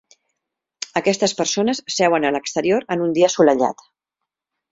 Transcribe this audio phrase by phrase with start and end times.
[1.01, 3.85] Aquestes persones seuen a l'exterior en un dia assolellat.